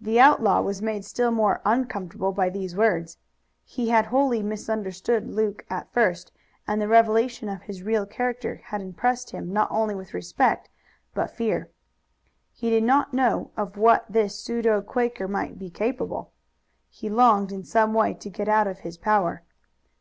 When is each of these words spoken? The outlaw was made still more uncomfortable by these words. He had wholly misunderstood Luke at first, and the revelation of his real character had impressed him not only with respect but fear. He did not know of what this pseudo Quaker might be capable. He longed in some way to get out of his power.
The 0.00 0.18
outlaw 0.18 0.62
was 0.62 0.82
made 0.82 1.04
still 1.04 1.30
more 1.30 1.60
uncomfortable 1.64 2.32
by 2.32 2.48
these 2.50 2.74
words. 2.74 3.18
He 3.64 3.90
had 3.90 4.06
wholly 4.06 4.42
misunderstood 4.42 5.28
Luke 5.30 5.64
at 5.70 5.92
first, 5.92 6.32
and 6.66 6.82
the 6.82 6.88
revelation 6.88 7.48
of 7.48 7.62
his 7.62 7.84
real 7.84 8.04
character 8.04 8.56
had 8.64 8.80
impressed 8.80 9.30
him 9.30 9.52
not 9.52 9.70
only 9.70 9.94
with 9.94 10.12
respect 10.12 10.68
but 11.14 11.30
fear. 11.30 11.70
He 12.52 12.68
did 12.68 12.82
not 12.82 13.14
know 13.14 13.52
of 13.56 13.76
what 13.76 14.06
this 14.10 14.36
pseudo 14.40 14.82
Quaker 14.82 15.28
might 15.28 15.56
be 15.56 15.70
capable. 15.70 16.32
He 16.90 17.08
longed 17.08 17.52
in 17.52 17.62
some 17.62 17.94
way 17.94 18.14
to 18.14 18.28
get 18.30 18.48
out 18.48 18.66
of 18.66 18.80
his 18.80 18.96
power. 18.98 19.44